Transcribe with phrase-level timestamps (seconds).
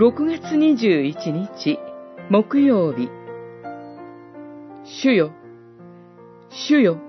[0.00, 1.76] 6月21日
[2.30, 3.10] 木曜日
[4.84, 5.32] 主よ、
[6.50, 7.00] 主よ、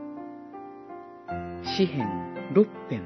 [1.77, 2.07] 詩編
[2.55, 3.03] 6編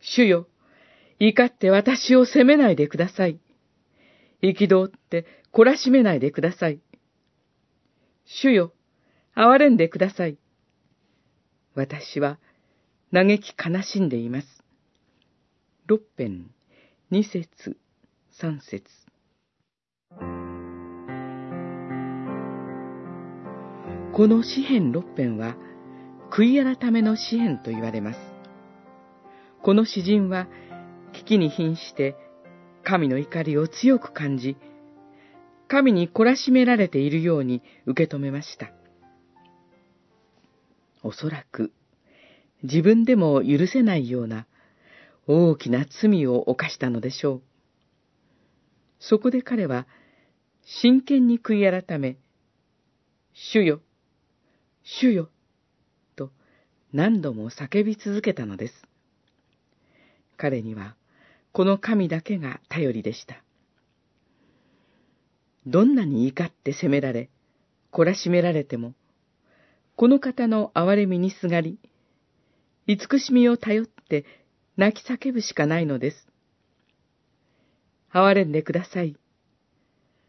[0.00, 0.48] 主よ、
[1.20, 3.38] 怒って私を責めないでください。
[4.42, 6.80] 憤って懲らしめないでください。
[8.24, 8.72] 主よ、
[9.36, 10.38] 憐れんでください。
[11.76, 12.40] 私は
[13.10, 14.46] 嘆き悲しんでいます。
[15.86, 16.50] 六編、
[17.10, 17.78] 二節、
[18.30, 18.84] 三節。
[24.12, 25.56] この詩編六編は、
[26.30, 28.18] 悔い改めの詩編と言われます。
[29.62, 30.46] この詩人は、
[31.14, 32.14] 危機に瀕して、
[32.84, 34.58] 神の怒りを強く感じ、
[35.66, 38.70] 神に懲らしめられているように受け止めました。
[41.02, 41.72] おそらく、
[42.62, 44.46] 自分でも許せないような
[45.26, 47.42] 大きな罪を犯したのでしょう。
[48.98, 49.86] そこで彼は
[50.64, 52.16] 真剣に悔い改め、
[53.32, 53.80] 主よ、
[54.82, 55.30] 主よ、
[56.16, 56.30] と
[56.92, 58.74] 何度も叫び続けたのです。
[60.36, 60.96] 彼には
[61.52, 63.42] この神だけが頼りでした。
[65.66, 67.28] どんなに怒って責められ、
[67.92, 68.94] 懲らしめられても、
[69.96, 71.78] この方の憐れみにすがり、
[72.88, 74.24] 慈しみを頼って
[74.78, 76.26] 泣き叫ぶしかないのです。
[78.14, 79.14] 憐れんでください。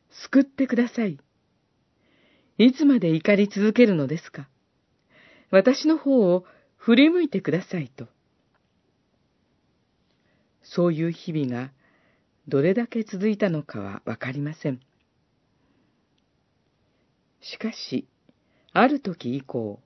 [0.09, 1.17] 救ってください。
[2.57, 4.49] いつまで怒り続けるのですか
[5.49, 6.43] 私の方を
[6.75, 8.07] 振り向いてくださいと。
[10.61, 11.71] そういう日々が
[12.49, 14.81] どれだけ続いたのかはわかりません。
[17.39, 18.05] しかし、
[18.73, 19.79] ある時以降、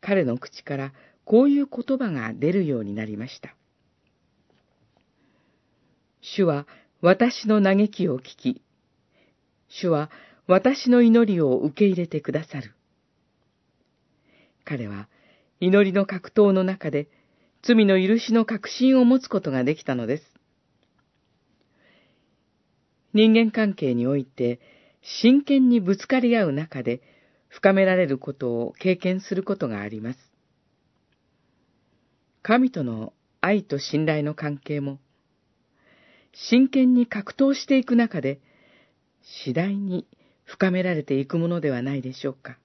[0.00, 0.92] 彼の口から
[1.28, 3.54] こういう言葉が出るようになりました。
[6.22, 6.66] 主は
[7.02, 8.62] 私の嘆きを聞き、
[9.68, 10.10] 主は
[10.46, 12.72] 私の祈りを受け入れてくださる。
[14.64, 15.10] 彼は
[15.60, 17.10] 祈りの格闘の中で
[17.62, 20.24] 罪の許しの確信を持つことができたのです。
[23.12, 24.60] 人間関係において
[25.02, 27.02] 真剣にぶつかり合う中で
[27.50, 30.27] 深められることを経験することがあります。
[32.48, 35.00] 神との愛と信頼の関係も、
[36.32, 38.40] 真剣に格闘していく中で、
[39.44, 40.06] 次第に
[40.44, 42.56] 深められていくものではないでしょうか。